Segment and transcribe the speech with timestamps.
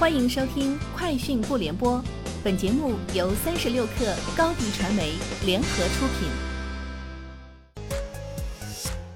[0.00, 1.98] 欢迎收听《快讯不联播》，
[2.42, 5.12] 本节目由三十六克高低传媒
[5.44, 6.30] 联合出品。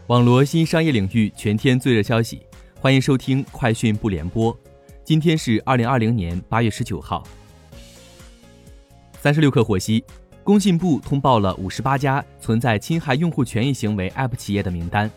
[0.08, 2.42] 网罗新商业领域全天最热消息，
[2.78, 4.54] 欢迎收听《快讯不联播》。
[5.02, 7.26] 今天是二零二零年八月十九号。
[9.22, 10.04] 三十六氪获悉，
[10.42, 15.10] 工信部通报了五十八家存在侵害用户权益行为 App 企业的名单。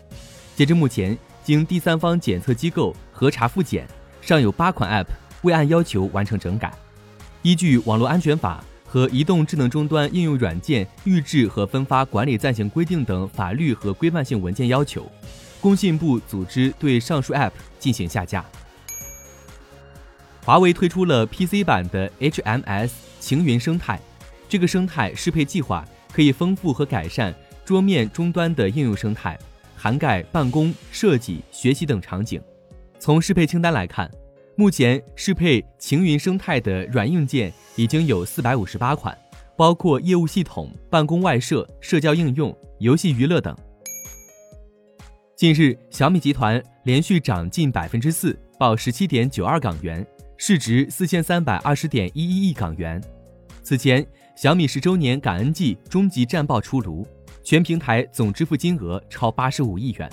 [0.56, 3.86] 截至目前，经第三方检测机构核查复检，
[4.22, 5.08] 尚有八款 App
[5.42, 6.74] 未按要求完成整改。
[7.42, 15.10] 依据《网络安全法》和《移动智能终端应用软件预制和分发管理暂行规定》等法律和规范性文件要求，
[15.62, 18.44] 工信部组织对上述 App 进行下架。
[20.44, 24.00] 华为推出了 PC 版的 HMS 晴云生态，
[24.48, 27.36] 这个生态适配计划可以丰富和改善
[27.66, 29.38] 桌面终端的应用生态，
[29.76, 32.42] 涵盖办公、设计、学习等场景。
[32.98, 34.10] 从适配清单来看，
[34.60, 39.16] 目前适配晴云生态的软硬件已经有四百五十八款，
[39.56, 43.56] 包括业务系统、办公外设、社交应用、游戏娱乐等。
[45.36, 50.04] 近日，小米集团连续涨近百分之四，报十七点九二港元。
[50.38, 53.00] 市值四千三百二十点一一亿港元。
[53.62, 54.04] 此前，
[54.36, 57.06] 小米十周年感恩季终极战报出炉，
[57.44, 60.12] 全平台总支付金额超八十五亿元。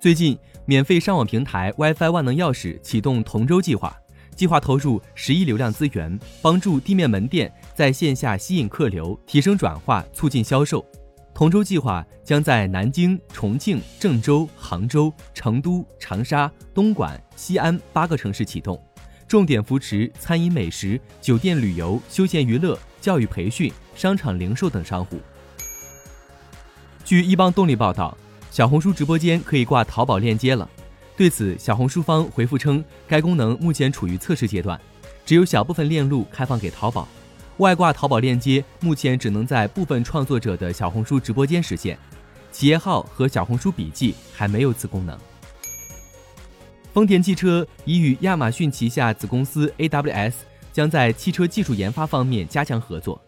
[0.00, 3.94] 最近，免费上网平台 WiFi 万能钥匙启动同舟计划，
[4.34, 10.84] 计划投入十亿流量资源，帮助地面门店在线下吸引客流，提升转化，促进销售。
[11.34, 18.82] 同舟计划将在南京、重庆、郑州、杭州、成都、长沙、东莞、西安八个城市启动，
[19.28, 25.20] 重点扶持餐饮美食、酒店旅游、休闲娱乐、教育培训、商场零售等商户。
[27.04, 28.16] 据一邦动力报道，
[28.54, 30.70] 小红书直播间可以挂淘宝链接了。
[31.16, 34.80] 对此，小红书方回复称，该功能目前处于测试阶段，
[35.26, 37.08] 只有小部分链路开放给淘宝。
[37.56, 41.98] 外挂淘宝链接目前只能在部分创作者的小红书直播间实现，
[42.52, 45.18] 企业号和小红书笔记还没有此功能。
[46.92, 50.34] 丰田汽车已与亚马逊旗下子公司 AWS
[50.72, 53.20] 将在汽车技术研发方面加强合作，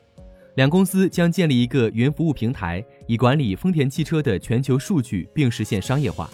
[0.57, 6.31] 两公司将建立一个云服务平台，以管理丰田汽车的全球数据并实现商业化。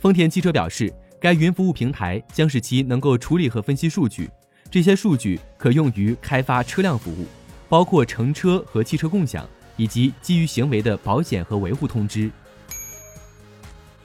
[0.00, 4.28] 丰田汽车表示，该云服务平台将使其能够处理和分析数据。
[4.72, 7.26] 这些数据可用于开发车辆服务，
[7.68, 12.28] 包括乘车和汽车共享，以及基于行为的保险和维护通知。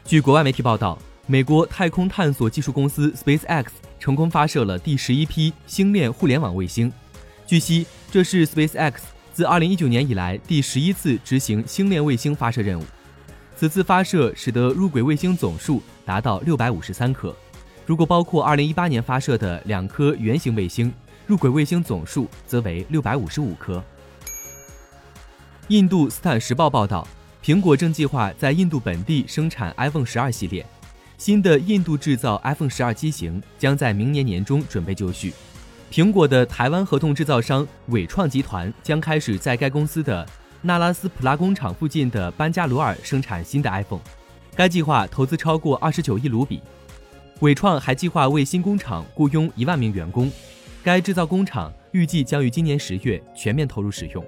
[0.04, 3.66] 据国外媒体报道，美国太空探索技术公司 SpaceX
[4.00, 6.94] 成功发射了第十一批星链互联网卫星。
[7.48, 8.94] 据悉，这是 SpaceX
[9.36, 12.84] 自2019年以来第十一次执行星链卫星发射任务。
[13.54, 17.36] 此次发射使得入轨卫星总数达到653颗。
[17.86, 20.90] 如果包括2018年发射的两颗圆形卫星，
[21.28, 23.84] 入轨卫星总数则为655颗。
[25.68, 27.06] 印度《斯坦时报》报道，
[27.44, 30.66] 苹果正计划在印度本地生产 iPhone 12系列，
[31.18, 35.34] 新的印度制造 iPhone 12机型将在明年年中准备就绪。
[35.96, 40.28] 苹果的台湾合同制造商伟创集团将开始在该公司的
[40.62, 44.02] 纳拉斯普拉工厂附近的班加罗尔生产新的 iPhone，
[44.58, 46.62] 该计划投资超过29亿卢比。
[47.40, 50.30] 伟创还计划为新工厂雇佣一万名员工，
[50.84, 54.22] 该制造工厂预计将于今年十月全面投入使用。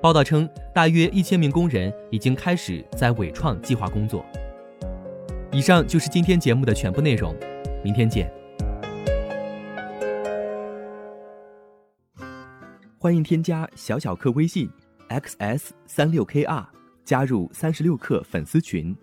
[0.00, 4.24] 报道称，大约一千名工人已经开始在伟创计划工作。
[5.50, 7.36] 以上就是今天节目的全部内容，
[7.84, 8.32] 明天见。
[13.02, 14.70] 欢迎添加小小客微信
[15.08, 16.64] xs 三六 kr，
[17.04, 18.96] 加入三十六课粉丝群。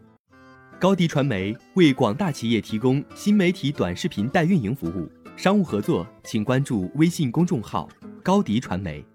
[0.79, 7.89] 高迪传媒为广大企业提供新媒体短视频代运营服务，商务合作请关注微信公众号
[8.23, 9.05] “高迪传媒”。